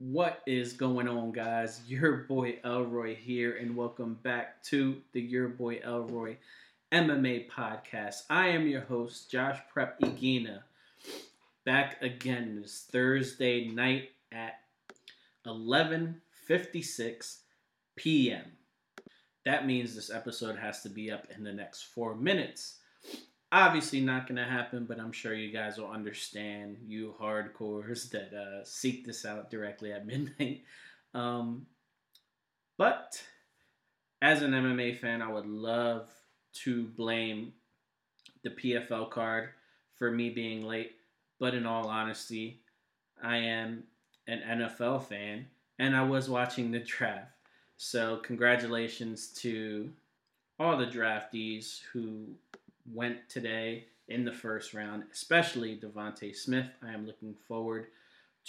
[0.00, 1.80] What is going on, guys?
[1.88, 6.36] Your boy Elroy here, and welcome back to the Your Boy Elroy
[6.92, 8.22] MMA podcast.
[8.30, 10.60] I am your host, Josh Prep Iguina,
[11.64, 14.60] back again this Thursday night at
[15.44, 17.38] 11:56
[17.96, 18.52] p.m.
[19.44, 22.76] That means this episode has to be up in the next four minutes.
[23.50, 28.34] Obviously, not going to happen, but I'm sure you guys will understand, you hardcores that
[28.34, 30.62] uh, seek this out directly at midnight.
[31.14, 31.66] Um,
[32.76, 33.22] but
[34.20, 36.08] as an MMA fan, I would love
[36.64, 37.52] to blame
[38.42, 39.50] the PFL card
[39.96, 40.92] for me being late.
[41.38, 42.60] But in all honesty,
[43.22, 43.84] I am
[44.26, 45.46] an NFL fan
[45.78, 47.30] and I was watching the draft.
[47.76, 49.90] So, congratulations to
[50.58, 52.26] all the draftees who
[52.92, 56.68] went today in the first round, especially DeVonta Smith.
[56.82, 57.88] I am looking forward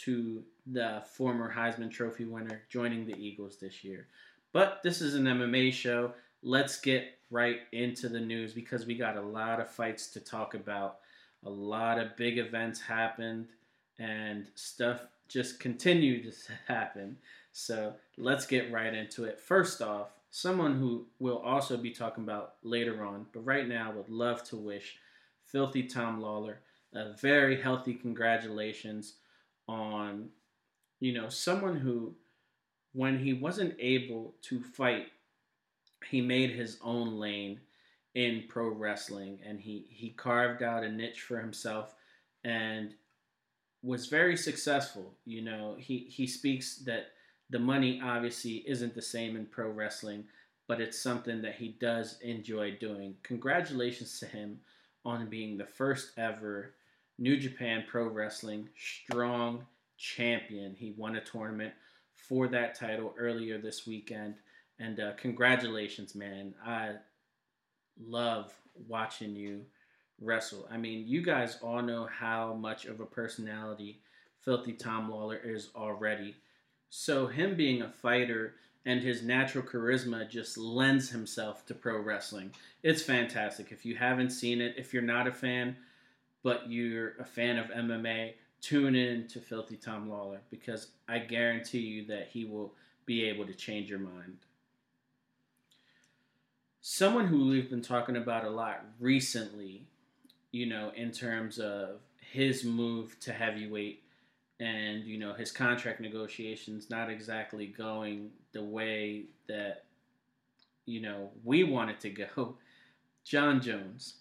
[0.04, 4.08] to the former Heisman Trophy winner joining the Eagles this year.
[4.54, 6.14] But this is an MMA show.
[6.42, 10.54] Let's get right into the news because we got a lot of fights to talk
[10.54, 11.00] about.
[11.46, 13.48] A lot of big events happened
[14.00, 17.18] and stuff just continued to happen.
[17.52, 19.40] So let's get right into it.
[19.40, 24.10] First off, someone who we'll also be talking about later on, but right now would
[24.10, 24.98] love to wish
[25.46, 26.62] Filthy Tom Lawler
[26.94, 29.16] a very healthy congratulations
[29.68, 30.30] on,
[31.00, 32.16] you know, someone who,
[32.94, 35.08] when he wasn't able to fight,
[36.10, 37.60] he made his own lane
[38.16, 41.94] in pro wrestling and he, he carved out a niche for himself
[42.44, 42.94] and
[43.84, 45.14] was very successful.
[45.26, 47.12] You know, he, he speaks that
[47.50, 50.26] the money obviously isn't the same in pro wrestling,
[50.68, 53.16] but it's something that he does enjoy doing.
[53.24, 54.60] Congratulations to him
[55.06, 56.74] on being the first ever
[57.18, 59.66] New Japan Pro Wrestling Strong
[59.98, 60.76] Champion.
[60.78, 61.74] He won a tournament
[62.16, 64.36] for that title earlier this weekend.
[64.80, 66.54] And uh, congratulations, man.
[66.66, 66.94] I
[68.02, 68.54] love
[68.88, 69.66] watching you
[70.22, 70.68] wrestle.
[70.72, 74.02] I mean, you guys all know how much of a personality
[74.42, 76.36] Filthy Tom Lawler is already.
[76.90, 78.56] So him being a fighter
[78.86, 82.52] and his natural charisma just lends himself to pro wrestling.
[82.82, 83.72] It's fantastic.
[83.72, 85.76] If you haven't seen it, if you're not a fan,
[86.44, 91.80] but you're a fan of MMA, tune in to Filthy Tom Lawler because I guarantee
[91.80, 92.74] you that he will
[93.06, 94.38] be able to change your mind.
[96.82, 99.86] Someone who we've been talking about a lot recently,
[100.52, 104.04] you know, in terms of his move to heavyweight
[104.60, 109.86] and you know his contract negotiations not exactly going the way that
[110.86, 112.56] you know we wanted to go.
[113.26, 114.16] Jon Jones,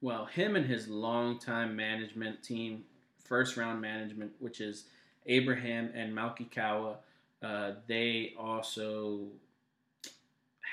[0.00, 2.84] well, him and his longtime management team,
[3.24, 4.84] first round management, which is
[5.26, 6.96] Abraham and Malki Kawa,
[7.42, 9.26] uh, they also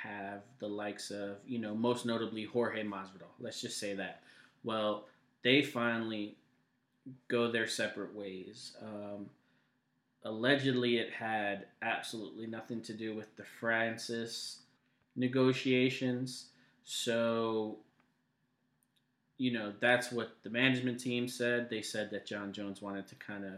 [0.03, 3.31] have the likes of, you know, most notably Jorge Masvidal.
[3.39, 4.21] Let's just say that.
[4.63, 5.05] Well,
[5.43, 6.35] they finally
[7.27, 8.75] go their separate ways.
[8.81, 9.29] Um,
[10.23, 14.59] allegedly, it had absolutely nothing to do with the Francis
[15.15, 16.47] negotiations.
[16.83, 17.77] So,
[19.37, 21.69] you know, that's what the management team said.
[21.69, 23.53] They said that Jon Jones wanted to kind of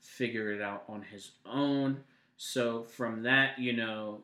[0.00, 2.02] figure it out on his own.
[2.36, 4.22] So, from that, you know,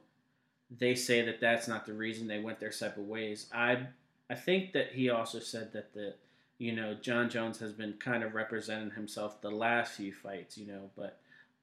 [0.78, 3.46] they say that that's not the reason they went their separate ways.
[3.52, 3.86] I
[4.30, 6.14] I think that he also said that the
[6.58, 10.66] you know, Jon Jones has been kind of representing himself the last few fights, you
[10.66, 11.18] know, but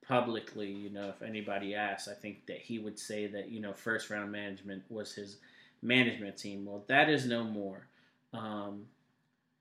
[0.08, 3.74] publicly, you know, if anybody asks, I think that he would say that, you know,
[3.74, 5.38] first round management was his
[5.82, 6.66] management team.
[6.66, 7.88] Well, that is no more.
[8.34, 8.86] Um,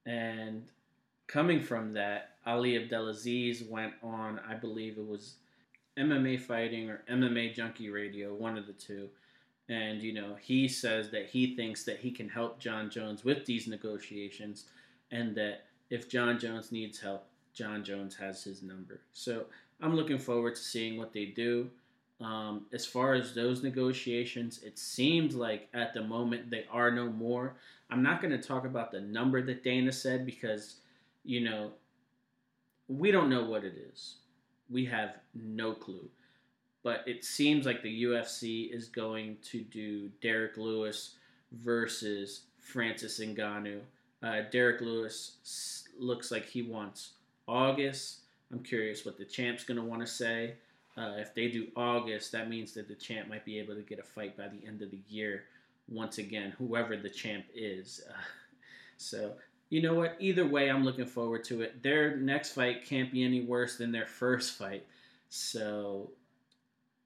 [0.06, 0.64] and
[1.26, 5.34] coming from that, Ali Abdelaziz went on, I believe it was
[5.98, 9.08] MMA Fighting or MMA Junkie Radio, one of the two.
[9.68, 13.44] And, you know, he says that he thinks that he can help Jon Jones with
[13.44, 14.64] these negotiations
[15.10, 19.00] and that if Jon Jones needs help, Jon Jones has his number.
[19.12, 19.46] So
[19.80, 21.70] I'm looking forward to seeing what they do.
[22.20, 27.06] Um, as far as those negotiations, it seems like at the moment they are no
[27.06, 27.55] more.
[27.90, 30.76] I'm not going to talk about the number that Dana said because,
[31.25, 31.70] you know,
[32.88, 34.16] we don't know what it is.
[34.69, 36.08] We have no clue.
[36.82, 41.14] But it seems like the UFC is going to do Derrick Lewis
[41.52, 43.81] versus Francis Ngannou
[44.23, 47.12] uh, Derrick Lewis looks like he wants
[47.47, 48.20] August.
[48.53, 50.55] I'm curious what the champ's going to want to say.
[50.97, 53.99] Uh, if they do August, that means that the champ might be able to get
[53.99, 55.44] a fight by the end of the year.
[55.88, 58.03] Once again, whoever the champ is.
[58.09, 58.15] Uh,
[58.97, 59.35] so,
[59.70, 60.17] you know what?
[60.19, 61.82] Either way, I'm looking forward to it.
[61.82, 64.87] Their next fight can't be any worse than their first fight.
[65.29, 66.11] So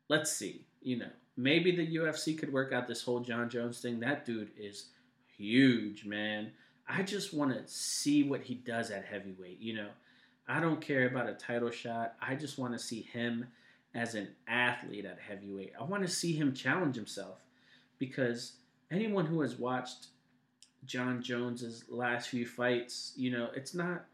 [0.09, 0.65] let's see.
[0.81, 4.01] You know, maybe the UFC could work out this whole Jon Jones thing.
[4.01, 4.87] That dude is
[5.37, 6.53] huge, man.
[6.95, 9.61] I just want to see what he does at heavyweight.
[9.61, 9.89] You know,
[10.47, 12.15] I don't care about a title shot.
[12.21, 13.47] I just want to see him
[13.95, 15.73] as an athlete at heavyweight.
[15.79, 17.39] I want to see him challenge himself
[17.99, 18.55] because
[18.91, 20.09] anyone who has watched
[20.85, 24.05] Jon Jones's last few fights, you know, it's not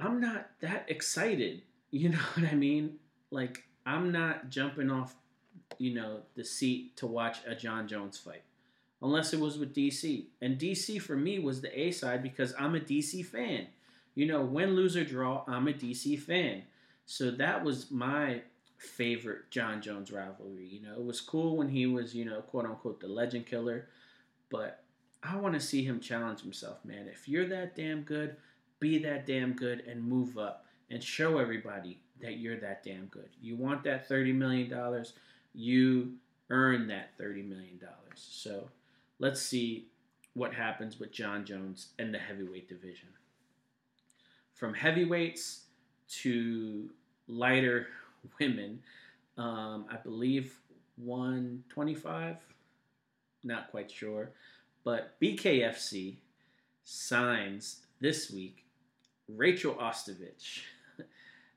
[0.00, 1.62] I'm not that excited.
[1.90, 2.98] You know what I mean?
[3.30, 5.16] Like I'm not jumping off,
[5.78, 8.42] you know, the seat to watch a Jon Jones fight.
[9.00, 10.26] Unless it was with DC.
[10.42, 13.68] And DC for me was the A side because I'm a DC fan.
[14.14, 16.62] You know, win, lose, or draw, I'm a DC fan.
[17.06, 18.42] So that was my
[18.78, 20.66] favorite Jon Jones rivalry.
[20.66, 23.88] You know, it was cool when he was, you know, quote unquote, the legend killer.
[24.50, 24.82] But
[25.22, 27.08] I want to see him challenge himself, man.
[27.08, 28.36] If you're that damn good,
[28.80, 33.28] be that damn good and move up and show everybody that you're that damn good.
[33.40, 35.04] You want that $30 million,
[35.54, 36.14] you
[36.50, 37.80] earn that $30 million.
[38.14, 38.68] So
[39.18, 39.86] let's see
[40.34, 43.08] what happens with Jon Jones and the heavyweight division.
[44.54, 45.62] From heavyweights
[46.22, 46.88] to
[47.26, 47.88] lighter
[48.40, 48.80] women.
[49.36, 50.58] Um, I believe
[50.96, 52.36] 125,
[53.44, 54.30] not quite sure.
[54.84, 56.16] But BKFC
[56.84, 58.64] signs this week
[59.28, 60.62] Rachel Ostovich,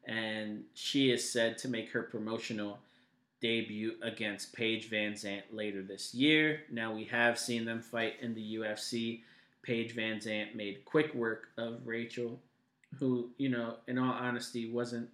[0.06, 2.80] and she is said to make her promotional
[3.42, 6.62] debut against Paige VanZant later this year.
[6.72, 9.22] Now, we have seen them fight in the UFC.
[9.64, 12.40] Paige VanZant made quick work of Rachel,
[13.00, 15.10] who, you know, in all honesty, wasn't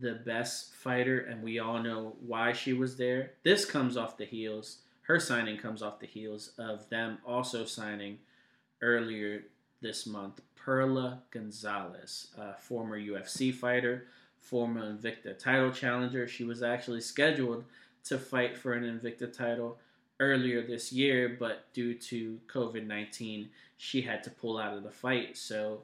[0.00, 3.32] the best fighter, and we all know why she was there.
[3.42, 8.18] This comes off the heels, her signing comes off the heels of them also signing
[8.80, 9.42] earlier
[9.80, 14.06] this month Pearl Gonzalez, a former UFC fighter,
[14.42, 16.28] former Invicta title challenger.
[16.28, 17.64] She was actually scheduled
[18.04, 19.78] to fight for an Invicta title
[20.20, 23.48] earlier this year, but due to COVID 19,
[23.78, 25.36] she had to pull out of the fight.
[25.38, 25.82] So,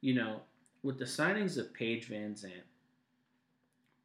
[0.00, 0.40] you know,
[0.82, 2.62] with the signings of Paige VanZant,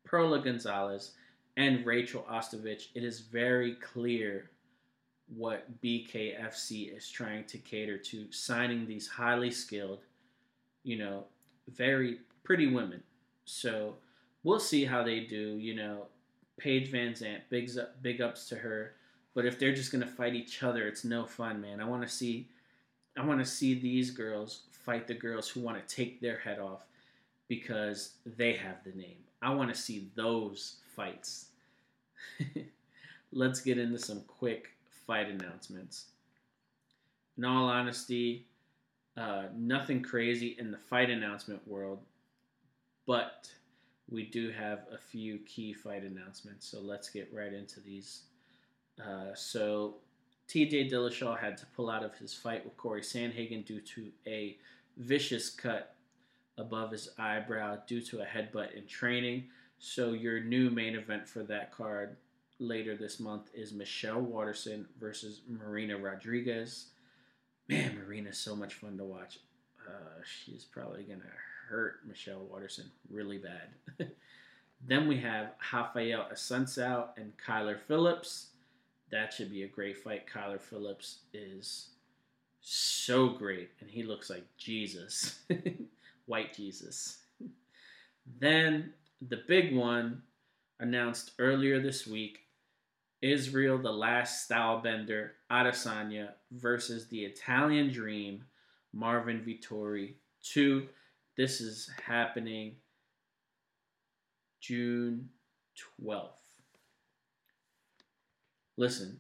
[0.04, 1.12] Pearl Gonzalez,
[1.56, 4.50] and Rachel Ostovich, it is very clear
[5.36, 10.00] what BKFC is trying to cater to, signing these highly skilled,
[10.84, 11.26] you know,
[11.68, 13.02] very pretty women.
[13.46, 13.96] So
[14.44, 15.58] we'll see how they do.
[15.58, 16.08] You know,
[16.58, 18.94] Paige VanZant, big up, big ups to her.
[19.34, 21.82] But if they're just gonna fight each other, it's no fun, man.
[21.82, 22.48] I want to see,
[23.18, 26.60] I want to see these girls fight the girls who want to take their head
[26.60, 26.82] off
[27.48, 29.18] because they have the name.
[29.42, 31.48] I want to see those fights.
[33.32, 34.70] Let's get into some quick
[35.06, 36.06] fight announcements.
[37.38, 38.46] In all honesty,
[39.18, 42.00] uh, nothing crazy in the fight announcement world,
[43.06, 43.50] but
[44.10, 46.68] we do have a few key fight announcements.
[46.68, 48.24] So let's get right into these.
[49.00, 49.96] Uh, so
[50.48, 54.58] TJ Dillashaw had to pull out of his fight with Corey Sandhagen due to a
[54.98, 55.96] vicious cut
[56.58, 59.46] above his eyebrow due to a headbutt in training.
[59.80, 62.18] So your new main event for that card
[62.60, 66.88] later this month is Michelle Waterson versus Marina Rodriguez.
[67.68, 69.40] Man, Marina's so much fun to watch.
[69.88, 71.24] Uh, she's probably gonna
[71.70, 74.10] hurt Michelle Waterson really bad.
[74.88, 78.48] then we have Raphael Assunção and Kyler Phillips.
[79.12, 80.28] That should be a great fight.
[80.28, 81.90] Kyler Phillips is
[82.62, 85.40] so great, and he looks like Jesus.
[86.26, 87.20] white Jesus.
[88.40, 90.22] then the big one
[90.80, 92.40] announced earlier this week
[93.22, 98.44] Israel, the last Stylebender, Adesanya versus the Italian Dream,
[98.92, 100.16] Marvin Vettori.
[100.44, 100.88] Two,
[101.38, 102.76] this is happening
[104.62, 105.30] June
[106.02, 106.30] 12th.
[108.78, 109.20] Listen,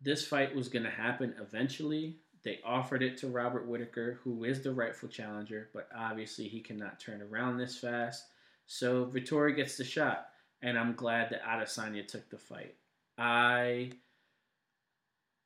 [0.00, 2.16] this fight was going to happen eventually.
[2.42, 6.98] They offered it to Robert Whitaker, who is the rightful challenger, but obviously he cannot
[6.98, 8.24] turn around this fast.
[8.66, 10.28] So Vettori gets the shot,
[10.62, 12.76] and I'm glad that Adesanya took the fight.
[13.18, 13.90] I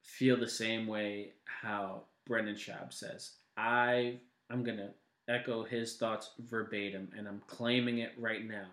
[0.02, 3.32] feel the same way how Brendan Schaub says.
[3.56, 4.90] I I'm gonna
[5.28, 8.66] echo his thoughts verbatim, and I'm claiming it right now.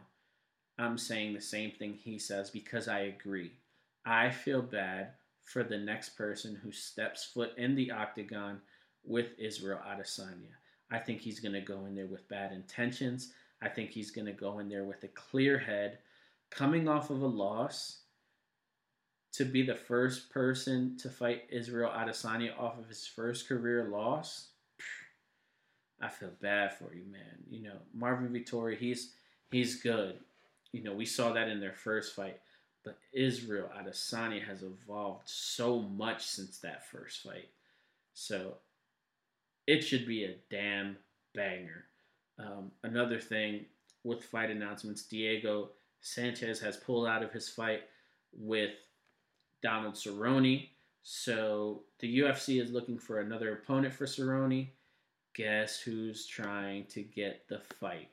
[0.77, 3.51] I'm saying the same thing he says because I agree.
[4.05, 5.11] I feel bad
[5.43, 8.61] for the next person who steps foot in the octagon
[9.03, 10.55] with Israel Adesanya.
[10.91, 13.33] I think he's going to go in there with bad intentions.
[13.61, 15.99] I think he's going to go in there with a clear head,
[16.49, 17.99] coming off of a loss
[19.33, 24.47] to be the first person to fight Israel Adesanya off of his first career loss.
[26.01, 27.43] I feel bad for you, man.
[27.49, 29.11] You know, Marvin Vettori, he's
[29.51, 30.17] He's good.
[30.71, 32.39] You know, we saw that in their first fight.
[32.83, 37.49] But Israel Adesanya has evolved so much since that first fight.
[38.13, 38.55] So
[39.67, 40.97] it should be a damn
[41.35, 41.85] banger.
[42.39, 43.65] Um, another thing
[44.03, 47.81] with fight announcements, Diego Sanchez has pulled out of his fight
[48.33, 48.71] with
[49.61, 50.69] Donald Cerrone.
[51.03, 54.69] So the UFC is looking for another opponent for Cerrone.
[55.33, 58.09] Guess who's trying to get the fight?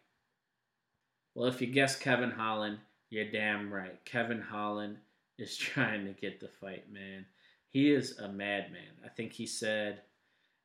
[1.35, 2.79] Well, if you guess Kevin Holland,
[3.11, 4.05] you're damn right.
[4.05, 4.99] Kevin Holland
[5.39, 7.27] is trying to get the fight, man.
[7.71, 8.95] He is a madman.
[9.05, 10.03] I think he said,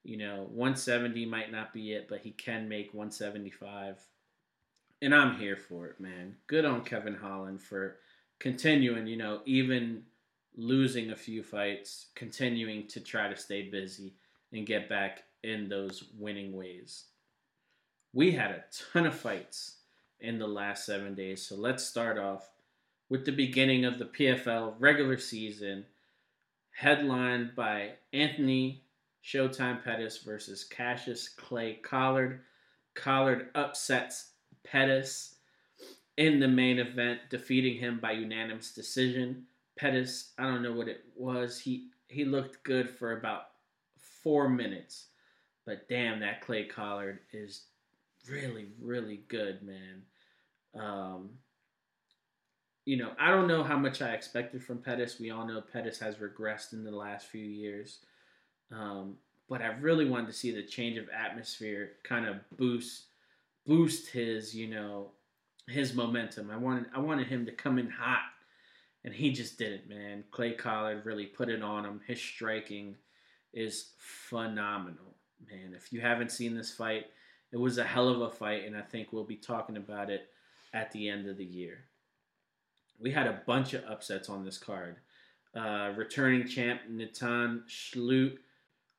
[0.03, 3.99] you know, 170 might not be it, but he can make 175.
[5.01, 6.35] And I'm here for it, man.
[6.47, 7.97] Good on Kevin Holland for
[8.39, 10.03] continuing, you know, even
[10.55, 14.13] losing a few fights, continuing to try to stay busy
[14.51, 17.05] and get back in those winning ways.
[18.13, 19.77] We had a ton of fights
[20.19, 22.49] in the last seven days, so let's start off
[23.09, 25.85] with the beginning of the PFL regular season,
[26.71, 28.83] headlined by Anthony
[29.23, 32.41] Showtime Pettis versus Cassius Clay Collard.
[32.93, 34.31] Collard upsets
[34.63, 35.35] Pettis
[36.17, 39.45] in the main event, defeating him by unanimous decision.
[39.77, 41.59] Pettis, I don't know what it was.
[41.59, 43.45] He he looked good for about
[44.23, 45.07] four minutes,
[45.65, 47.63] but damn, that Clay Collard is
[48.29, 50.03] really really good, man.
[50.75, 51.29] Um,
[52.85, 55.19] you know, I don't know how much I expected from Pettis.
[55.19, 57.99] We all know Pettis has regressed in the last few years,
[58.71, 59.15] um,
[59.47, 63.05] but I really wanted to see the change of atmosphere kind of boost
[63.65, 65.11] boost his you know
[65.67, 66.51] his momentum.
[66.51, 68.23] I wanted I wanted him to come in hot
[69.03, 70.23] and he just did it, man.
[70.31, 72.01] Clay Collard really put it on him.
[72.07, 72.95] His striking
[73.53, 75.15] is phenomenal,
[75.51, 75.73] man.
[75.75, 77.05] If you haven't seen this fight,
[77.51, 80.29] it was a hell of a fight, and I think we'll be talking about it
[80.73, 81.85] at the end of the year.
[82.99, 84.97] We had a bunch of upsets on this card.
[85.55, 88.39] Uh, returning champ Natan Schulte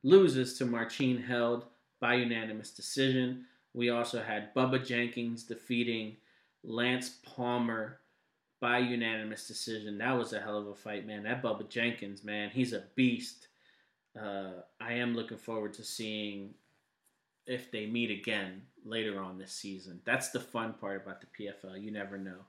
[0.04, 1.66] loses to Marcin Held
[2.00, 3.46] by unanimous decision.
[3.72, 6.16] We also had Bubba Jenkins defeating
[6.62, 7.98] Lance Palmer
[8.60, 9.98] by unanimous decision.
[9.98, 11.24] That was a hell of a fight, man.
[11.24, 13.48] That Bubba Jenkins, man, he's a beast.
[14.20, 16.54] Uh, I am looking forward to seeing
[17.46, 20.00] if they meet again later on this season.
[20.04, 21.82] That's the fun part about the PFL.
[21.82, 22.40] You never know.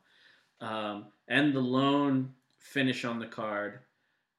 [0.61, 3.79] Um, and the lone finish on the card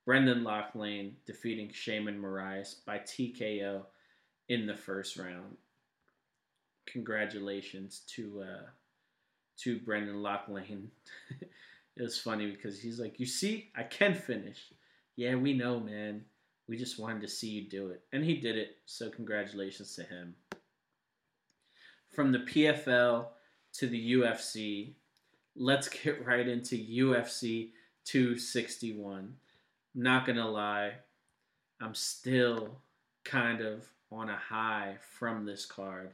[0.07, 3.83] Brendan Loughnane defeating Sheymon Moraes by TKO
[4.49, 5.57] in the first round.
[6.87, 8.67] Congratulations to uh,
[9.59, 10.87] to Brendan Loughnane.
[11.41, 14.73] it was funny because he's like, "You see, I can finish."
[15.17, 16.25] Yeah, we know, man.
[16.69, 18.79] We just wanted to see you do it, and he did it.
[18.87, 20.35] So congratulations to him.
[22.09, 23.27] From the PFL
[23.75, 24.95] to the UFC,
[25.55, 27.71] let's get right into UFC
[28.05, 29.35] 261.
[29.95, 30.93] Not gonna lie,
[31.81, 32.81] I'm still
[33.25, 36.13] kind of on a high from this card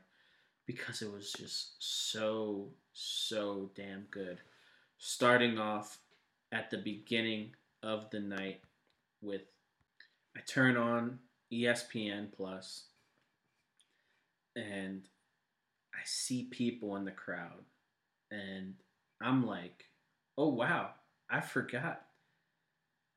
[0.67, 4.39] because it was just so so damn good.
[4.99, 5.99] Starting off
[6.53, 7.51] at the beginning
[7.83, 8.61] of the night
[9.21, 9.43] with
[10.37, 11.19] I turn on
[11.53, 12.85] ESPN Plus
[14.57, 15.03] and
[15.95, 17.65] I see people in the crowd
[18.31, 18.75] and
[19.21, 19.85] I'm like,
[20.37, 20.91] "Oh wow,
[21.31, 22.07] I forgot.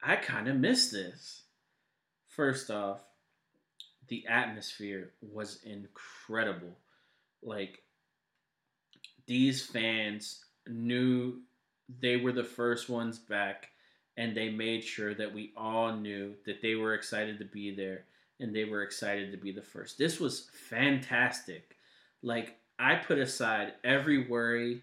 [0.04, 1.44] I kind of missed this."
[2.28, 3.00] First off,
[4.08, 6.78] the atmosphere was incredible.
[7.42, 7.82] Like
[9.26, 11.42] these fans knew
[11.88, 13.70] they were the first ones back
[14.18, 18.06] and they made sure that we all knew that they were excited to be there
[18.40, 19.98] and they were excited to be the first.
[19.98, 21.76] This was fantastic.
[22.22, 24.82] Like I put aside every worry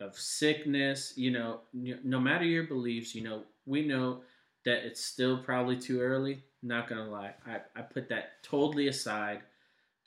[0.00, 4.22] of sickness, you know, no matter your beliefs, you know, we know
[4.64, 6.42] that it's still probably too early.
[6.62, 9.40] Not gonna lie, I, I put that totally aside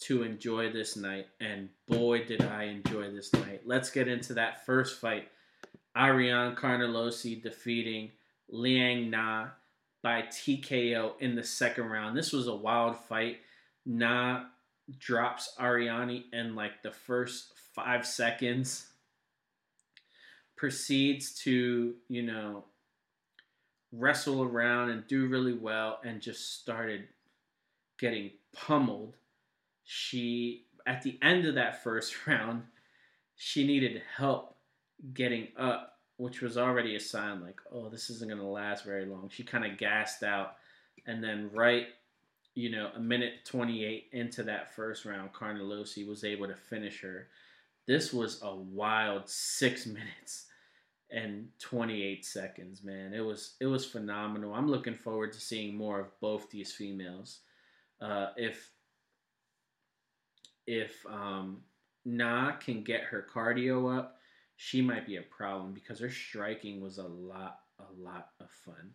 [0.01, 3.61] to enjoy this night, and boy, did I enjoy this night.
[3.65, 5.29] Let's get into that first fight.
[5.95, 8.11] Ariane Carnelossi defeating
[8.53, 9.49] Liang Na
[10.01, 12.17] by TKO in the second round.
[12.17, 13.39] This was a wild fight.
[13.85, 14.43] Na
[14.99, 18.87] drops Ariane in like the first five seconds.
[20.55, 22.65] Proceeds to, you know,
[23.91, 27.07] wrestle around and do really well and just started
[27.99, 29.15] getting pummeled
[29.83, 32.63] she at the end of that first round,
[33.35, 34.55] she needed help
[35.13, 39.05] getting up, which was already a sign like, oh, this isn't going to last very
[39.05, 39.29] long.
[39.29, 40.55] She kind of gassed out.
[41.05, 41.87] And then, right,
[42.55, 47.27] you know, a minute 28 into that first round, Carnelossi was able to finish her.
[47.87, 50.45] This was a wild six minutes
[51.09, 53.13] and 28 seconds, man.
[53.13, 54.53] It was it was phenomenal.
[54.53, 57.39] I'm looking forward to seeing more of both these females.
[58.01, 58.71] Uh, if
[60.65, 61.61] if um,
[62.05, 64.17] Na can get her cardio up,
[64.63, 68.93] she might be a problem because her striking was a lot a lot of fun.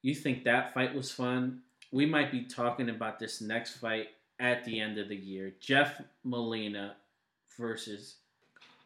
[0.00, 1.60] You think that fight was fun?
[1.92, 4.08] We might be talking about this next fight
[4.40, 5.52] at the end of the year.
[5.60, 6.96] Jeff Molina
[7.58, 8.16] versus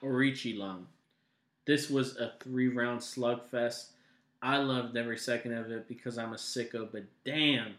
[0.03, 0.87] Aoriqileng.
[1.67, 3.91] This was a three round slugfest.
[4.43, 7.75] I loved every second of it because I'm a sicko, but damn,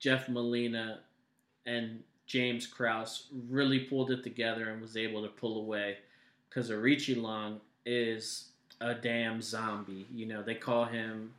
[0.00, 1.02] Jeff Molina
[1.66, 5.98] and James Krause really pulled it together and was able to pull away
[6.48, 8.48] because Aoriqileng is
[8.80, 10.06] a damn zombie.
[10.12, 11.32] You know, they call him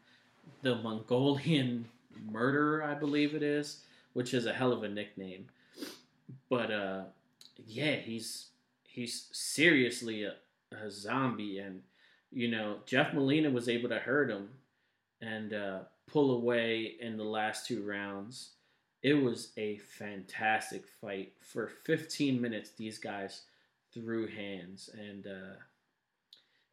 [0.61, 1.85] the Mongolian
[2.31, 3.81] murderer, I believe it is,
[4.13, 5.47] which is a hell of a nickname.
[6.49, 7.03] But uh
[7.65, 8.47] yeah, he's
[8.83, 10.35] he's seriously a,
[10.75, 11.81] a zombie and
[12.31, 14.49] you know, Jeff Molina was able to hurt him
[15.21, 18.51] and uh, pull away in the last two rounds.
[19.01, 21.33] It was a fantastic fight.
[21.39, 23.43] For 15 minutes, these guys
[23.93, 24.89] threw hands.
[24.97, 25.55] And uh,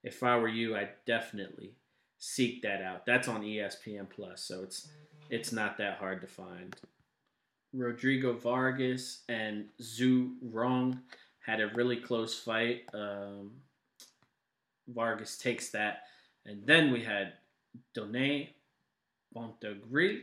[0.02, 1.74] if I were you, I'd definitely
[2.18, 3.06] seek that out.
[3.06, 4.88] That's on ESPN Plus, so it's
[5.28, 6.76] it's not that hard to find.
[7.72, 11.00] Rodrigo Vargas and Zhu Rong
[11.44, 12.82] had a really close fight.
[12.94, 13.52] Um,
[14.88, 16.04] Vargas takes that,
[16.44, 17.34] and then we had
[17.94, 18.50] Donay
[19.34, 20.20] Bontegri.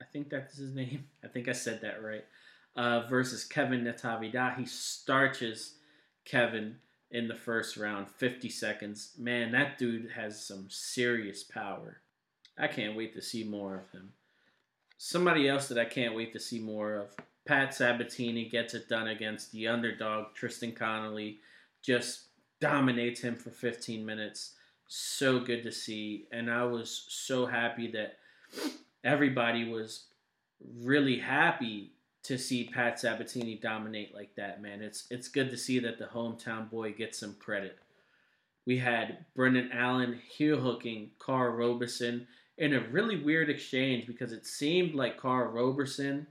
[0.00, 1.04] I think that's his name.
[1.22, 2.24] I think I said that right.
[2.74, 4.58] Uh, versus Kevin Natividad.
[4.58, 5.74] He starches
[6.24, 6.76] Kevin
[7.10, 9.12] in the first round, 50 seconds.
[9.18, 12.00] Man, that dude has some serious power.
[12.58, 14.12] I can't wait to see more of him.
[14.96, 17.16] Somebody else that I can't wait to see more of.
[17.44, 21.40] Pat Sabatini gets it done against the underdog, Tristan Connolly.
[21.82, 22.26] Just
[22.60, 24.54] dominates him for 15 minutes.
[24.86, 26.26] So good to see.
[26.32, 28.18] And I was so happy that
[29.02, 30.04] everybody was
[30.80, 31.91] really happy
[32.24, 34.80] to see Pat Sabatini dominate like that, man.
[34.80, 37.78] It's it's good to see that the hometown boy gets some credit.
[38.64, 44.46] We had Brendan Allen heel hooking Karl Roberson in a really weird exchange because it
[44.46, 46.28] seemed like Karl Roberson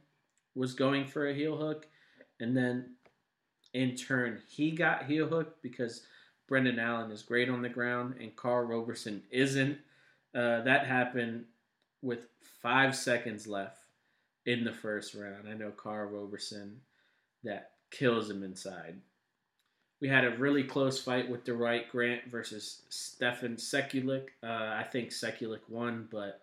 [0.56, 1.88] was going for a heel hook,
[2.40, 2.96] and then
[3.74, 6.06] in turn he got heel hooked because
[6.48, 9.78] Brendan Allen is great on the ground and Karl Roberson isn't.
[10.34, 11.46] Uh, that happened
[12.02, 12.20] with
[12.62, 13.81] five seconds left
[14.46, 15.48] in the first round.
[15.48, 16.82] I know Karl Roberson
[17.44, 18.96] that kills him inside.
[20.00, 24.30] We had a really close fight with Dwight Grant versus Stefan Sekulic.
[24.44, 26.42] Uh, I think Sekulic won, but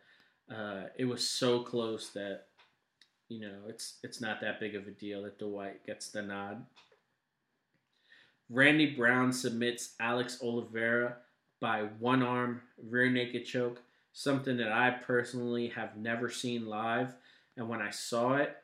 [0.55, 2.45] uh, it was so close that
[3.29, 6.65] you know it's it's not that big of a deal that Dwight gets the nod.
[8.49, 11.17] Randy Brown submits Alex Oliveira
[11.61, 13.83] by one arm rear naked choke,
[14.13, 17.15] something that I personally have never seen live.
[17.59, 18.57] And when I saw it,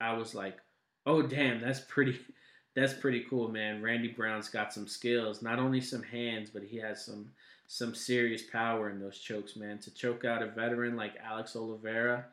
[0.00, 0.56] I was like,
[1.04, 2.18] "Oh damn, that's pretty
[2.74, 3.82] that's pretty cool, man.
[3.82, 7.32] Randy Brown's got some skills, not only some hands, but he has some
[7.66, 9.78] some serious power in those chokes, man.
[9.80, 12.26] To choke out a veteran like Alex Oliveira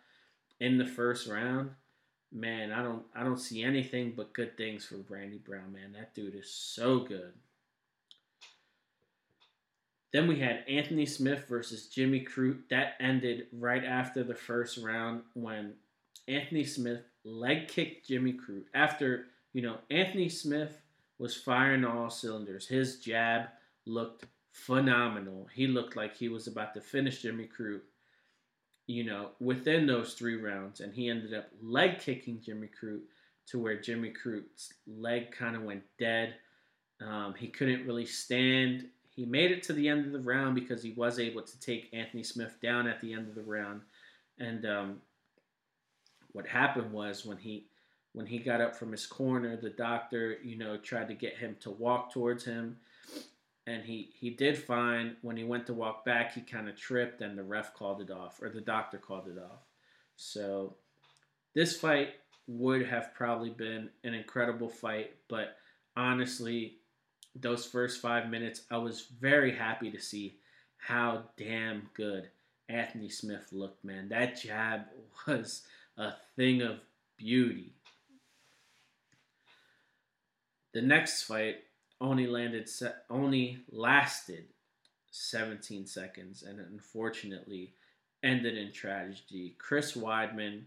[0.60, 1.72] in the first round,
[2.32, 5.94] man, I don't I don't see anything but good things for Randy Brown, man.
[5.94, 7.34] That dude is so good.
[10.14, 12.70] Then we had Anthony Smith versus Jimmy Crute.
[12.70, 15.74] That ended right after the first round when
[16.28, 18.66] Anthony Smith leg kicked Jimmy Crute.
[18.74, 20.82] After, you know, Anthony Smith
[21.20, 22.68] was firing all cylinders.
[22.68, 23.48] His jab
[23.86, 25.48] looked phenomenal.
[25.54, 27.82] He looked like he was about to finish Jimmy Crute
[28.88, 33.04] you know, within those three rounds, and he ended up leg kicking Jimmy Crute
[33.48, 36.36] to where Jimmy Crute's leg kind of went dead.
[37.02, 38.88] Um, he couldn't really stand.
[39.14, 41.94] He made it to the end of the round because he was able to take
[41.94, 43.82] Anthony Smith down at the end of the round.
[44.40, 45.02] And um,
[46.38, 47.66] what happened was when he
[48.14, 51.56] when he got up from his corner, the doctor, you know, tried to get him
[51.62, 52.78] to walk towards him
[53.66, 55.16] and he he did fine.
[55.24, 58.12] When he went to walk back, he kind of tripped, and the ref called it
[58.12, 59.64] off, or the doctor called it off.
[60.16, 60.76] So
[61.56, 62.10] this fight
[62.46, 65.58] would have probably been an incredible fight, but
[65.96, 66.78] honestly,
[67.36, 70.38] those first five minutes, I was very happy to see
[70.78, 72.30] how damn good
[72.70, 73.84] Anthony Smith looked.
[73.84, 74.84] Man, that jab
[75.28, 75.64] was
[75.98, 76.80] a thing of
[77.18, 77.74] beauty.
[80.74, 81.56] The next fight
[82.00, 84.46] only landed se- only lasted
[85.12, 87.74] 17 seconds and unfortunately
[88.24, 89.56] ended in tragedy.
[89.58, 90.64] Chris Weidman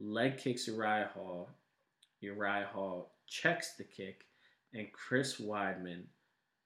[0.00, 1.50] leg kicks Uriah Hall.
[2.20, 4.24] Uriah Hall checks the kick
[4.74, 6.04] and Chris Weidman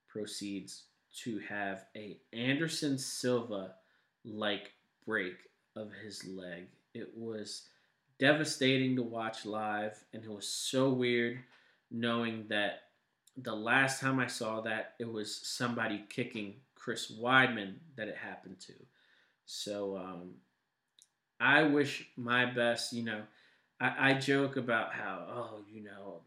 [0.07, 0.83] proceeds
[1.23, 3.73] to have a Anderson Silva
[4.23, 4.71] like
[5.05, 5.35] break
[5.75, 6.67] of his leg.
[6.93, 7.63] It was
[8.19, 11.39] devastating to watch live, and it was so weird
[11.91, 12.81] knowing that
[13.37, 18.59] the last time I saw that, it was somebody kicking Chris Weidman that it happened
[18.61, 18.73] to.
[19.45, 20.35] So um,
[21.39, 22.93] I wish my best.
[22.93, 23.21] You know,
[23.79, 26.21] I, I joke about how, oh, you know,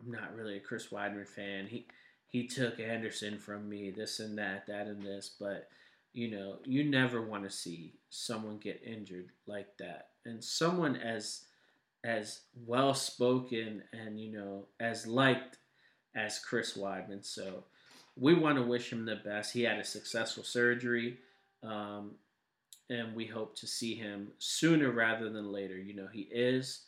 [0.00, 1.66] I'm not really a Chris Weidman fan.
[1.66, 1.86] He
[2.28, 5.68] he took Anderson from me, this and that, that and this, but
[6.12, 10.08] you know, you never want to see someone get injured like that.
[10.26, 11.42] And someone as
[12.04, 15.58] as well spoken and you know as liked
[16.14, 17.24] as Chris Weidman.
[17.24, 17.64] So
[18.16, 19.52] we want to wish him the best.
[19.52, 21.18] He had a successful surgery,
[21.62, 22.12] um,
[22.88, 25.76] and we hope to see him sooner rather than later.
[25.76, 26.86] You know, he is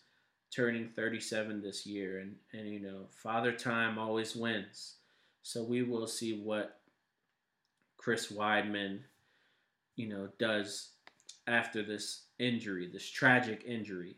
[0.51, 4.95] turning 37 this year, and and you know, Father Time always wins.
[5.43, 6.81] So we will see what
[7.97, 9.01] Chris Weidman,
[9.97, 10.91] you know, does
[11.47, 14.17] after this injury, this tragic injury.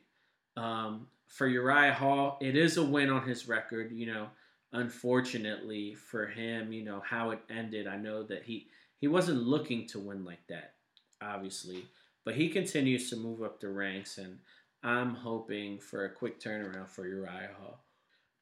[0.56, 3.92] Um, for Uriah Hall, it is a win on his record.
[3.92, 4.28] You know,
[4.72, 7.86] unfortunately for him, you know how it ended.
[7.86, 10.74] I know that he he wasn't looking to win like that,
[11.22, 11.86] obviously,
[12.24, 14.38] but he continues to move up the ranks, and
[14.82, 17.84] I'm hoping for a quick turnaround for Uriah Hall.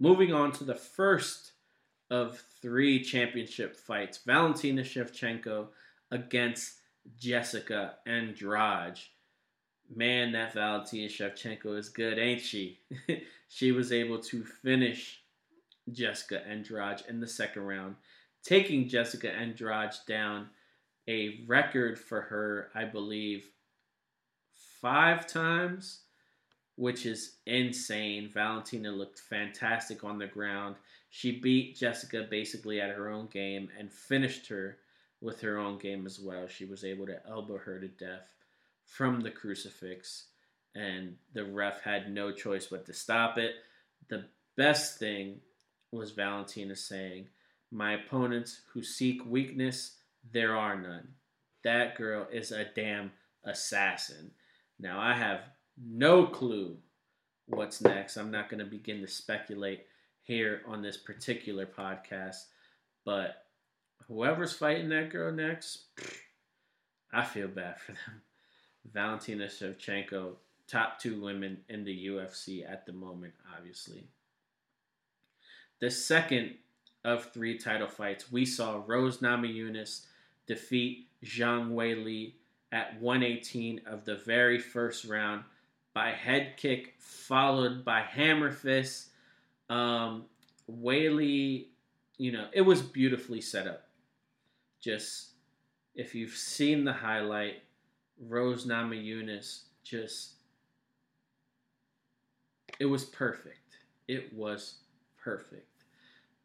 [0.01, 1.53] Moving on to the first
[2.11, 5.69] of three championship fights, Valentina Shevchenko
[6.11, 6.75] against
[7.19, 8.99] Jessica Andrade.
[9.95, 12.79] Man, that Valentina Shevchenko is good, ain't she?
[13.49, 15.23] she was able to finish
[15.93, 17.97] Jessica Andrade in the second round,
[18.43, 20.51] taking Jessica Andrade down
[21.09, 23.49] a record for her, I believe,
[24.81, 26.03] five times,
[26.77, 28.29] which is insane.
[28.33, 30.77] Valentina looked fantastic on the ground.
[31.09, 34.77] She beat Jessica basically at her own game and finished her
[35.23, 36.47] with her own game as well.
[36.47, 38.29] She was able to elbow her to death
[38.89, 40.25] from the crucifix,
[40.75, 43.53] and the ref had no choice but to stop it.
[44.09, 44.25] The
[44.57, 45.41] best thing
[45.93, 47.29] was Valentina saying,
[47.71, 49.97] My opponents who seek weakness,
[50.33, 51.09] there are none.
[51.65, 53.13] That girl is a damn
[53.45, 54.31] assassin.
[54.81, 55.41] Now, I have
[55.77, 56.79] no clue
[57.47, 58.17] what's next.
[58.17, 59.85] I'm not going to begin to speculate
[60.23, 62.37] here on this particular podcast,
[63.05, 63.45] but
[64.07, 65.85] whoever's fighting that girl next,
[67.13, 68.23] I feel bad for them.
[68.93, 70.35] Valentina Shevchenko,
[70.67, 74.05] top two women in the UFC at the moment, obviously.
[75.81, 76.55] The second
[77.05, 80.07] of three title fights, we saw Rose Namajunas
[80.47, 82.33] defeat Zhang Weili
[82.73, 85.45] at 118 of the very first round
[85.95, 89.09] by head kick, followed by hammer fist.
[89.71, 90.25] Um,
[90.71, 91.67] Weili,
[92.19, 93.85] you know, it was beautifully set up.
[94.81, 95.31] Just
[95.95, 97.63] if you've seen the highlight,
[98.27, 100.33] Rose Namajunas just
[102.79, 103.77] it was perfect.
[104.07, 104.77] It was
[105.23, 105.85] perfect.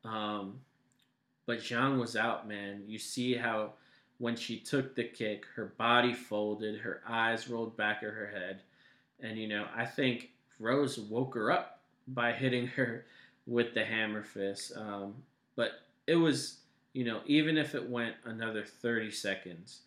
[0.03, 0.59] Um,
[1.45, 2.83] but Zhang was out, man.
[2.87, 3.73] You see how
[4.17, 8.61] when she took the kick, her body folded, her eyes rolled back of her head.
[9.19, 13.05] And, you know, I think Rose woke her up by hitting her
[13.45, 14.73] with the hammer fist.
[14.75, 15.15] Um,
[15.55, 15.71] but
[16.07, 16.59] it was,
[16.93, 19.81] you know, even if it went another 30 seconds,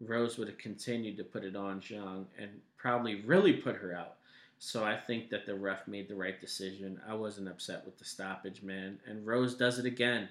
[0.00, 4.16] Rose would have continued to put it on Zhang and probably really put her out.
[4.58, 7.00] So I think that the ref made the right decision.
[7.08, 8.98] I wasn't upset with the stoppage, man.
[9.06, 10.28] And Rose does it again.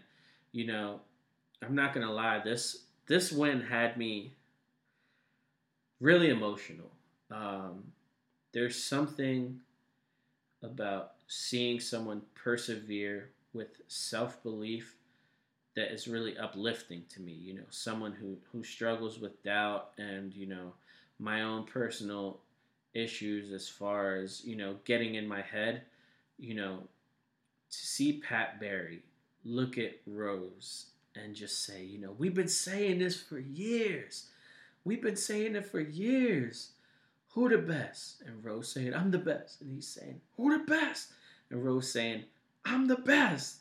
[0.51, 1.01] You know,
[1.61, 2.39] I'm not gonna lie.
[2.39, 4.33] This this win had me
[5.99, 6.91] really emotional.
[7.31, 7.83] Um,
[8.53, 9.59] there's something
[10.61, 14.95] about seeing someone persevere with self belief
[15.75, 17.33] that is really uplifting to me.
[17.33, 20.73] You know, someone who who struggles with doubt and you know
[21.19, 22.39] my own personal
[22.93, 25.81] issues as far as you know getting in my head
[26.37, 26.79] you know
[27.71, 29.01] to see pat barry
[29.43, 34.27] look at rose and just say you know we've been saying this for years.
[34.85, 36.71] We've been saying it for years.
[37.29, 38.21] Who the best?
[38.25, 39.61] And rose saying i'm the best.
[39.61, 41.13] And he's saying who the best?
[41.49, 42.25] And rose saying
[42.65, 43.57] i'm the best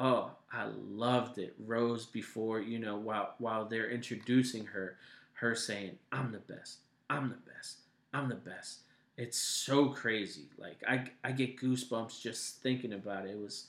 [0.00, 4.96] oh i loved it rose before you know while while they're introducing her
[5.34, 7.76] her saying i'm the best i'm the best
[8.12, 8.80] I'm the best.
[9.16, 10.48] It's so crazy.
[10.58, 13.32] Like I I get goosebumps just thinking about it.
[13.32, 13.66] It was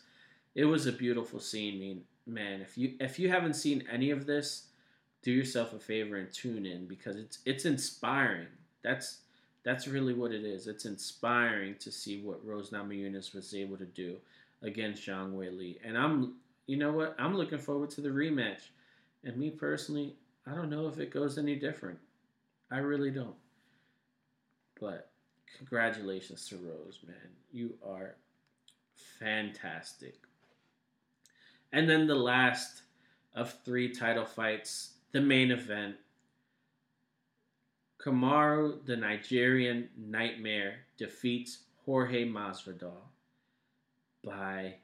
[0.56, 1.76] it was a beautiful scene.
[1.76, 4.68] I mean, man, if you if you haven't seen any of this,
[5.24, 8.48] do yourself a favor and tune in because it's it's inspiring.
[8.84, 9.20] That's
[9.64, 10.68] that's really what it is.
[10.68, 14.18] It's inspiring to see what Rose Namajunas was able to do
[14.62, 15.78] against Zhang Weili.
[15.84, 16.36] And I'm
[16.68, 17.16] you know what?
[17.20, 18.70] I'm looking forward to the rematch.
[19.24, 20.16] And me personally,
[20.48, 22.00] I don't know if it goes any different.
[22.72, 23.36] I really don't.
[24.80, 25.10] But
[25.58, 27.16] congratulations to Rose, man.
[27.52, 28.16] You are
[29.20, 30.16] fantastic.
[31.74, 32.84] And then the last
[33.36, 35.96] of three title fights, the main event.
[38.04, 43.11] Kamaru, the Nigerian Nightmare, defeats Jorge Masvidal
[44.24, 44.76] by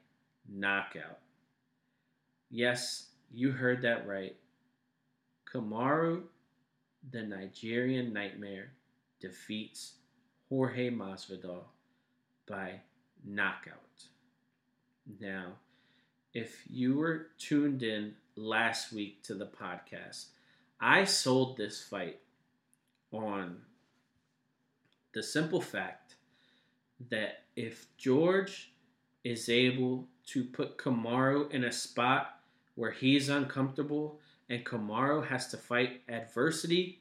[0.48, 1.18] knockout.
[2.50, 4.36] Yes, you heard that right.
[5.52, 6.22] Kamaru,
[7.10, 8.72] the Nigerian Nightmare,
[9.20, 9.94] defeats
[10.48, 11.64] Jorge Masvidal
[12.46, 12.80] by
[13.24, 13.74] knockout.
[15.20, 15.52] Now,
[16.34, 20.26] if you were tuned in last week to the podcast,
[20.80, 22.20] I sold this fight
[23.10, 23.58] on
[25.14, 26.16] the simple fact
[27.10, 28.72] that if George
[29.28, 32.40] is able to put Kamaru in a spot
[32.74, 37.00] where he's uncomfortable and Kamaru has to fight adversity,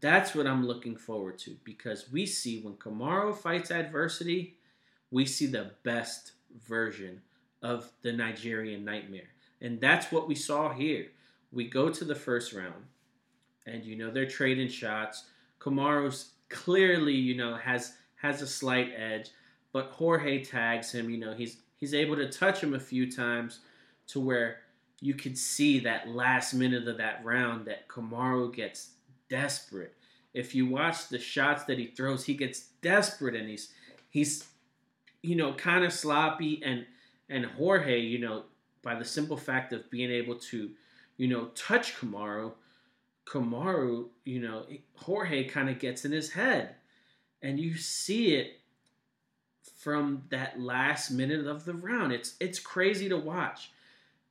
[0.00, 4.58] that's what I'm looking forward to because we see when Kamaru fights adversity,
[5.10, 6.32] we see the best
[6.66, 7.22] version
[7.62, 9.30] of the Nigerian nightmare.
[9.60, 11.06] And that's what we saw here.
[11.52, 12.84] We go to the first round,
[13.64, 15.24] and you know they're trading shots.
[15.60, 19.30] Kamaru's clearly, you know, has has a slight edge,
[19.74, 21.10] but Jorge tags him.
[21.10, 23.58] You know, he's he's able to touch him a few times
[24.06, 24.60] to where
[25.00, 28.90] you could see that last minute of that round that Kamaru gets
[29.28, 29.94] desperate.
[30.32, 33.74] If you watch the shots that he throws, he gets desperate and he's
[34.08, 34.46] he's
[35.22, 36.86] you know kind of sloppy and
[37.28, 38.44] and Jorge, you know,
[38.82, 40.70] by the simple fact of being able to,
[41.16, 42.52] you know, touch Kamaru,
[43.26, 46.76] Kamaru, you know, Jorge kind of gets in his head.
[47.42, 48.60] And you see it
[49.84, 52.10] from that last minute of the round.
[52.10, 53.70] It's it's crazy to watch.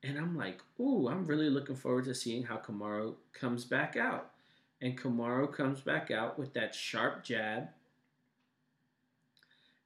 [0.01, 4.31] And I'm like, ooh, I'm really looking forward to seeing how Kamaru comes back out.
[4.81, 7.69] And Kamaru comes back out with that sharp jab.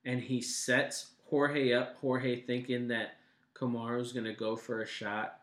[0.06, 1.98] And he sets Jorge up.
[1.98, 3.18] Jorge thinking that
[3.54, 5.42] Kamaru's going to go for a shot.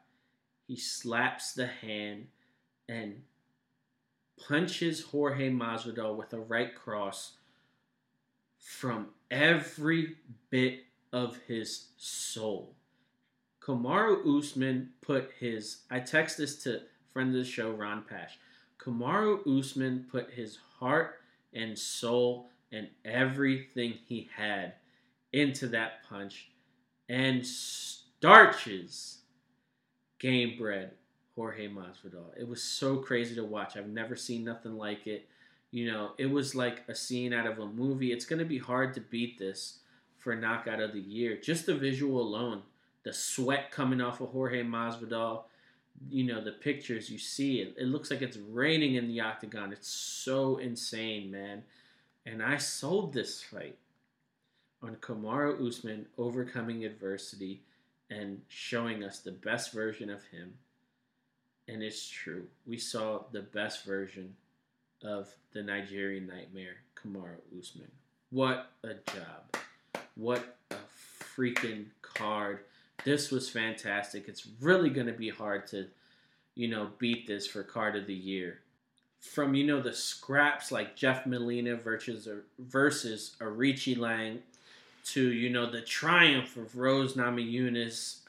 [0.67, 2.29] He slaps the hand
[2.89, 3.23] and
[4.49, 7.33] punches Jorge Masvidal with a right cross
[8.65, 10.17] from every
[10.49, 12.75] bit of his soul.
[13.61, 16.81] Kamaru Usman put his, I text this to
[17.13, 18.39] friend of the show, Ron Pash.
[18.79, 21.21] Kamaru Usman put his heart
[21.53, 24.75] and soul and everything he had
[25.33, 26.51] into that punch
[27.09, 29.19] and starches
[30.21, 30.91] Gamebred
[31.35, 32.31] Jorge Masvidal.
[32.39, 33.77] It was so crazy to watch.
[33.77, 35.29] I've never seen nothing like it.
[35.75, 38.13] You know, it was like a scene out of a movie.
[38.13, 39.81] It's going to be hard to beat this
[40.21, 41.37] for knockout of the year.
[41.37, 42.63] Just the visual alone,
[43.03, 45.43] the sweat coming off of Jorge Masvidal,
[46.09, 49.73] you know, the pictures you see, it, it looks like it's raining in the octagon.
[49.73, 51.65] It's so insane, man.
[52.25, 53.77] And I sold this fight
[54.81, 57.65] on Kamaru Usman overcoming adversity
[58.11, 60.55] and showing us the best version of him.
[61.67, 62.47] And it's true.
[62.65, 64.37] We saw the best version
[65.05, 67.91] of the Nigerian nightmare, Kamaru Usman.
[68.31, 69.57] What a job.
[70.17, 70.77] What a
[71.37, 72.61] freaking card.
[73.05, 74.29] This was fantastic.
[74.29, 75.87] It's really going to be hard to,
[76.55, 78.61] you know, beat this for card of the year.
[79.21, 84.41] From, you know, the scraps like Jeff Molina versus, uh, versus Aoriqileng
[85.05, 88.21] to you know the triumph of Rose Namajunas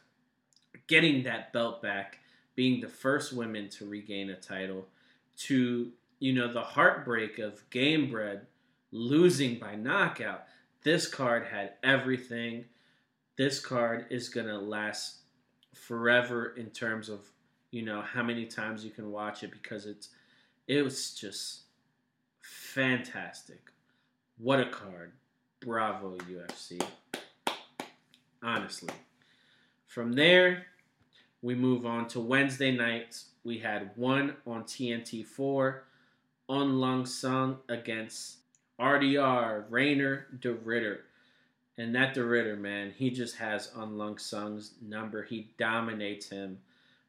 [0.87, 2.19] getting that belt back,
[2.55, 4.85] being the first women to regain a title,
[5.37, 8.41] to you know the heartbreak of Gamebred
[8.91, 10.45] losing by knockout.
[10.83, 12.65] This card had everything.
[13.37, 15.19] This card is gonna last
[15.73, 17.25] forever in terms of
[17.71, 20.09] you know how many times you can watch it because it's
[20.67, 21.63] it was just
[22.41, 23.71] fantastic.
[24.37, 25.13] What a card.
[25.61, 26.81] Bravo, UFC.
[28.43, 28.93] Honestly.
[29.87, 30.65] From there,
[31.41, 33.29] we move on to Wednesday nights.
[33.43, 35.79] We had one on TNT4,
[36.47, 38.37] La Sung against
[38.79, 41.01] RDR, Reinier de Ridder.
[41.77, 45.23] And that de Ridder, man, he just has La Sung's number.
[45.23, 46.59] He dominates him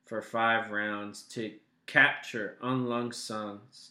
[0.04, 1.52] for five rounds to
[1.86, 3.90] capture La Sung's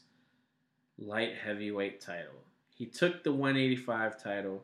[0.98, 2.42] light heavyweight title.
[2.76, 4.64] He took the 185 title.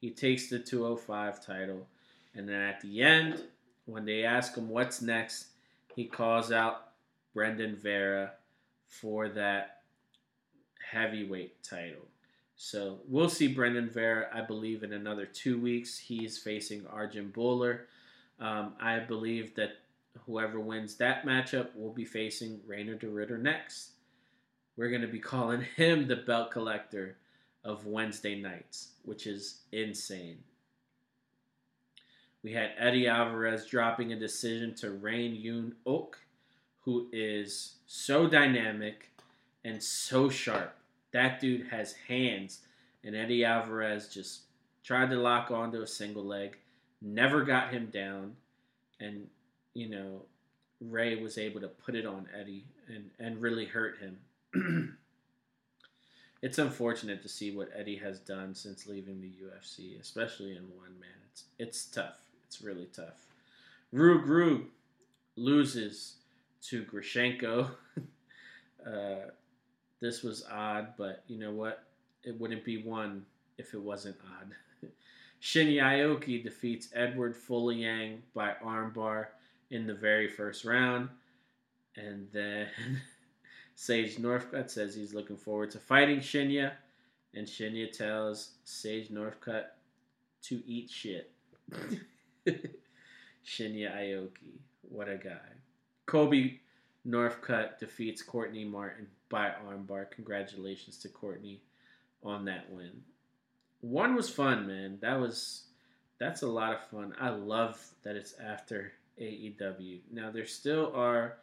[0.00, 1.86] He takes the 205 title.
[2.34, 3.42] And then at the end,
[3.86, 5.46] when they ask him what's next,
[5.94, 6.90] he calls out
[7.34, 8.32] Brandon Vera
[8.86, 9.77] for that
[10.90, 12.06] heavyweight title.
[12.56, 15.96] So we'll see Brandon Vera, I believe, in another two weeks.
[15.96, 17.82] He's facing Arjan Bhullar.
[18.40, 19.76] Um, I believe that
[20.26, 23.90] whoever wins that matchup will be facing Reinier de Ridder next.
[24.76, 27.16] We're going to be calling him the belt collector
[27.64, 30.38] of Wednesday nights, which is insane.
[32.42, 36.18] We had Eddie Alvarez dropping a decision to Rain Yoon Ok,
[36.82, 39.10] who is so dynamic
[39.64, 40.77] and so sharp.
[41.12, 42.60] That dude has hands,
[43.04, 44.42] and Eddie Alvarez just
[44.84, 46.56] tried to lock onto a single leg,
[47.00, 48.36] never got him down,
[49.00, 49.28] and
[49.74, 50.22] you know
[50.80, 54.18] Ray was able to put it on Eddie and and really hurt him.
[56.42, 60.98] it's unfortunate to see what Eddie has done since leaving the UFC, especially in one
[61.00, 61.10] man.
[61.30, 62.18] It's it's tough.
[62.46, 63.26] It's really tough.
[63.92, 64.62] Rug Rug
[65.36, 66.16] loses
[66.62, 67.70] to Grishenko.
[68.86, 69.30] uh,
[70.00, 71.84] this was odd, but you know what?
[72.24, 73.24] It wouldn't be one
[73.58, 74.52] if it wasn't odd.
[75.42, 79.26] Shinya Aoki defeats Eduard Folayang by armbar
[79.70, 81.08] in the very first round.
[81.96, 82.68] And then
[83.74, 86.72] Sage Northcutt says he's looking forward to fighting Shinya.
[87.34, 89.66] And Shinya tells Sage Northcutt
[90.42, 91.30] to eat shit.
[93.46, 94.58] Shinya Aoki.
[94.82, 95.38] What a guy.
[96.06, 96.60] Colby
[97.06, 100.10] Northcutt defeats Courtney Martin by armbar.
[100.10, 101.62] Congratulations to Courtney
[102.22, 103.02] on that win.
[103.80, 104.98] One was fun, man.
[105.00, 105.64] That was
[106.18, 107.14] that's a lot of fun.
[107.20, 110.00] I love that it's after AEW.
[110.10, 111.36] Now there still are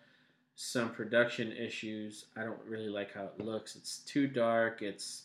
[0.56, 2.26] some production issues.
[2.36, 3.76] I don't really like how it looks.
[3.76, 4.82] It's too dark.
[4.82, 5.24] It's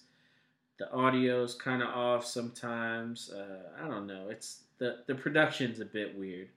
[0.79, 3.31] the audio's kind of off sometimes.
[3.31, 4.29] Uh, I don't know.
[4.29, 6.49] It's the the production's a bit weird,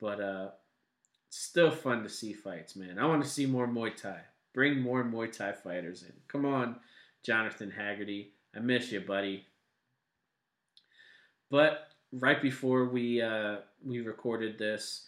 [0.00, 0.48] but uh,
[1.30, 2.98] still fun to see fights, man.
[2.98, 4.20] I want to see more Muay Thai.
[4.54, 6.12] Bring more Muay Thai fighters in.
[6.28, 6.76] Come on,
[7.24, 8.32] Jonathan Haggerty.
[8.54, 9.44] I miss you, buddy.
[11.50, 15.06] But right before we uh, we recorded this,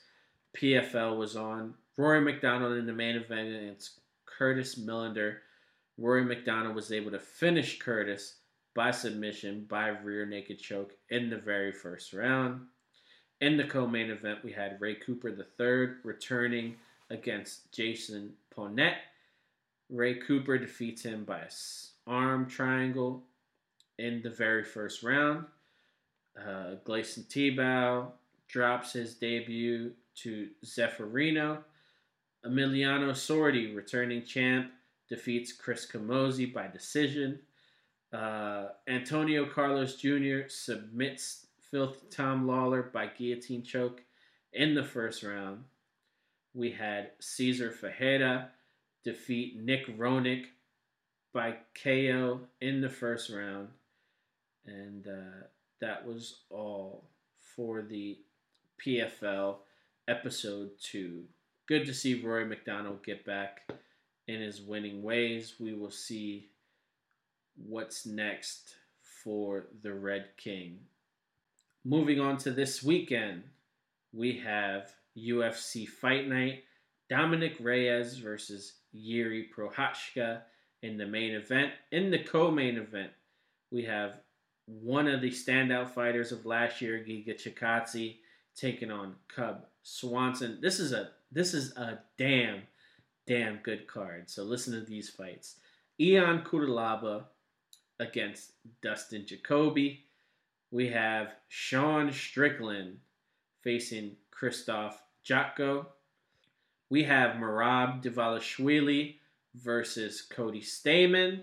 [0.57, 1.75] PFL was on.
[1.97, 5.39] Rory MacDonald in the main event against Curtis Millender.
[5.99, 8.37] Rory MacDonald was able to finish Curtis
[8.75, 12.63] by submission by rear naked choke in the very first round.
[13.41, 16.77] In the co-main event, we had Ray Cooper III returning
[17.11, 18.97] against Jason Ponet.
[19.91, 21.43] Ray Cooper defeats him by
[22.07, 23.25] arm triangle
[23.99, 25.45] in the very first round.
[26.39, 28.13] Uh, Gleison Tibau
[28.49, 31.59] drops his debut to Zeferino.
[32.45, 34.71] Emiliano Sordi, returning champ,
[35.09, 37.39] defeats Chris Camozzi by decision.
[38.13, 40.49] Uh, Antonio Carlos Jr.
[40.49, 44.03] submits Filthy Tom Lawlor by guillotine choke
[44.53, 45.65] in the first round.
[46.55, 48.51] We had Cezar Ferreira
[49.05, 50.45] defeat Nick Roehrick
[51.33, 53.69] by KO in the first round.
[54.67, 55.47] And uh,
[55.81, 57.05] that was all
[57.57, 58.19] for the
[58.85, 59.57] PFL
[60.09, 61.25] episode two.
[61.67, 63.71] Good to see Rory MacDonald get back
[64.27, 65.55] in his winning ways.
[65.59, 66.49] We will see
[67.57, 68.75] what's next
[69.23, 70.81] for the Red King.
[71.85, 73.45] Moving on to this weekend,
[74.13, 76.65] we have UFC Fight Night.
[77.11, 80.43] Dominick Reyes versus Yuri Prochazka
[80.83, 81.73] in the main event.
[81.91, 83.11] In the co-main event,
[83.73, 84.21] we have
[84.67, 88.17] one of the standout fighters of last year, Giga Chikadze,
[88.57, 90.59] taking on Cub Swanson.
[90.63, 92.63] This is a this is a damn
[93.27, 94.31] damn good card.
[94.31, 95.57] So listen to these fights.
[96.01, 97.25] Ion Cutelaba
[97.99, 100.05] against Dustin Jacoby.
[100.71, 102.99] We have Sean Strickland
[103.63, 104.95] facing Krzysztof
[105.29, 105.87] Jotko.
[106.91, 109.17] We have Merab Dvalishvili
[109.55, 111.43] versus Cody Stamann.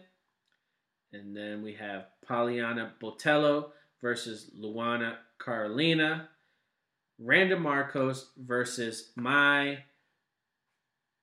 [1.13, 3.69] And then we have Poliana Botelho
[4.01, 6.29] versus Luana Carolina.
[7.19, 9.79] Randa Markos versus my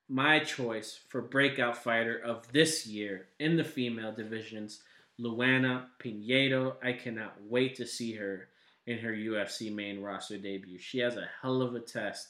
[0.07, 4.81] my choice for breakout fighter of this year in the female divisions,
[5.19, 6.75] Luana Pinheiro.
[6.83, 8.49] I cannot wait to see her
[8.85, 10.77] in her UFC main roster debut.
[10.77, 12.27] She has a hell of a test,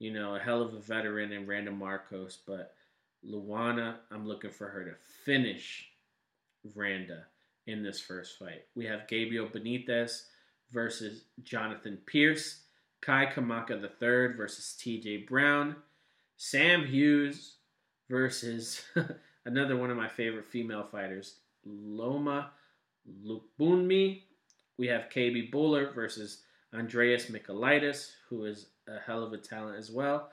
[0.00, 2.74] you know, a hell of a veteran in Randa Markos, but
[3.24, 4.94] Luana, I'm looking for her to
[5.24, 5.90] finish
[6.74, 7.26] Randa
[7.66, 8.64] in this first fight.
[8.74, 10.22] We have Gabriel Benitez
[10.72, 12.62] versus Jonathan Pearce,
[13.02, 15.76] Kai Kamaka III versus TJ Brown,
[16.38, 17.56] Sam Hughes
[18.08, 18.82] versus
[19.44, 21.36] another one of my favorite female fighters,
[21.66, 22.52] Loma
[23.22, 24.22] Lookboonmee.
[24.78, 26.42] We have KB Bhullar versus
[26.72, 30.30] Andreas Michailidis, who is a hell of a talent as well.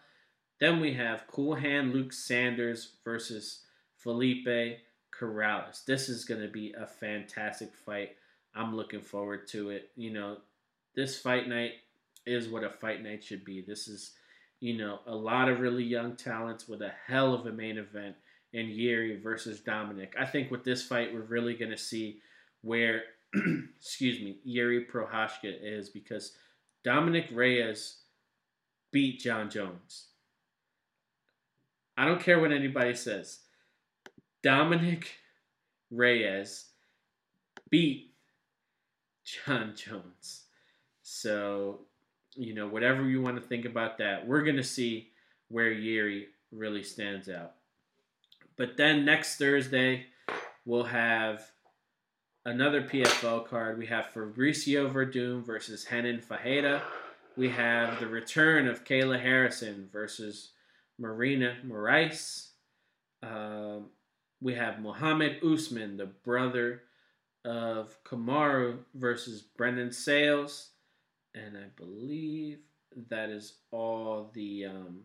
[0.60, 3.62] Then we have Cool Hand Luke Sanders versus
[3.98, 4.80] Felipe
[5.18, 5.86] Colares.
[5.86, 8.16] This is going to be a fantastic fight.
[8.56, 9.92] I'm looking forward to it.
[9.96, 10.38] You know,
[10.96, 11.74] this fight night
[12.26, 13.62] is what a fight night should be.
[13.62, 14.14] This is
[14.60, 18.16] you know, a lot of really young talents with a hell of a main event
[18.54, 20.16] in Yuri versus Dominick.
[20.20, 22.22] I think with this fight, we're really going to see
[22.62, 23.04] where,
[23.78, 26.34] excuse me, Yuri Prochazka is because
[26.84, 27.98] Dominick Reyes
[28.92, 30.08] beat Jon Jones.
[31.98, 33.40] I don't care what anybody says.
[34.44, 35.16] Dominick
[35.90, 36.66] Reyes
[37.70, 38.14] beat
[39.24, 40.44] Jon Jones.
[41.02, 41.80] So,
[42.36, 45.10] you know, whatever you want to think about that, we're going to see
[45.50, 47.54] where Yuri really stands out.
[48.58, 50.06] But then next Thursday,
[50.66, 51.52] we'll have
[52.46, 53.78] another PFL card.
[53.78, 56.82] We have Fabricio Werdum versus Renan Ferreira.
[57.38, 60.54] We have the return of Kayla Harrison versus
[60.98, 62.48] Marina Morais.
[63.22, 63.92] Um,
[64.42, 66.82] we have Muhammad Usman, the brother
[67.46, 70.70] of Kamaru versus Brandon Sayles.
[71.36, 72.58] And I believe
[73.10, 75.02] that is all the um,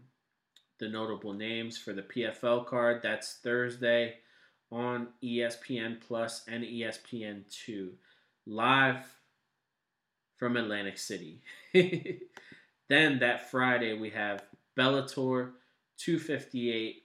[0.79, 3.03] the notable names for the PFL card.
[3.03, 4.15] That's Thursday
[4.71, 7.93] on ESPN Plus and ESPN Two,
[8.47, 9.05] live
[10.43, 11.41] from Atlantic City.
[11.73, 14.43] then that Friday we have
[14.77, 15.53] Bellator
[15.99, 17.05] 258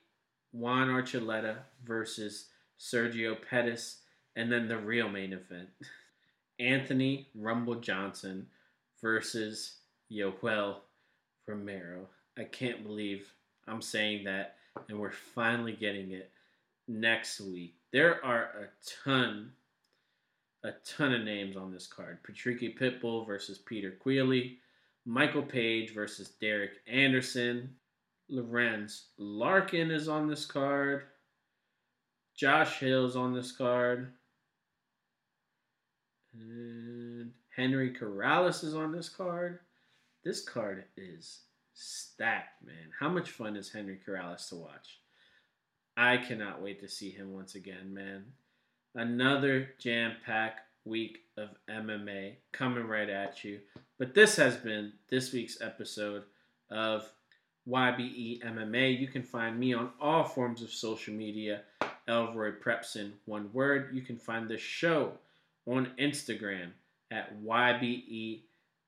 [0.53, 2.47] Juan Archuleta versus
[2.79, 3.99] Sergio Pettis,
[4.35, 5.69] and then the real main event
[6.59, 8.47] Anthony Rumble Johnson
[9.03, 9.75] versus
[10.11, 10.77] Yoel
[11.45, 12.07] Romero.
[12.39, 13.31] I can't believe
[13.67, 14.55] I'm saying that,
[14.89, 16.31] and we're finally getting it
[16.87, 17.75] next week.
[17.93, 19.51] There are a ton,
[20.63, 22.19] a ton of names on this card.
[22.23, 24.57] Patricky Pitbull versus Peter Queally,
[25.05, 27.75] Michael Page versus Derek Anderson,
[28.29, 31.03] Lorenz Larkin is on this card.
[32.35, 34.13] Josh Hill's on this card.
[36.33, 39.59] And Henry Corrales is on this card.
[40.23, 41.41] This card is
[41.73, 42.91] stacked, man.
[42.99, 44.99] How much fun is Henry Corrales to watch?
[45.95, 48.25] I cannot wait to see him once again, man.
[48.97, 53.59] Another jam packed week of MMA coming right at you.
[53.99, 56.23] But this has been this week's episode
[56.71, 57.07] of
[57.69, 58.99] YBE MMA.
[58.99, 61.61] You can find me on all forms of social media,
[62.07, 63.93] Elroy Prepson, one word.
[63.93, 65.11] You can find the show
[65.67, 66.71] on Instagram
[67.11, 68.41] at YBE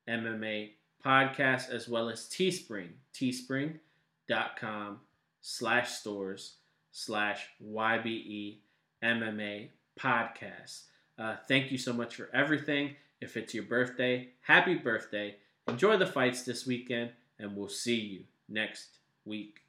[0.10, 0.72] MMA
[1.06, 5.02] Podcast, as well as Teespring, teespring.com
[5.40, 6.56] slash stores
[6.92, 8.58] slash YBE
[9.04, 10.84] MMA Podcast.
[11.18, 12.96] Uh, thank you so much for everything.
[13.22, 15.36] If it's your birthday, happy birthday.
[15.68, 18.88] Enjoy the fights this weekend, and we'll see you next
[19.26, 19.62] week.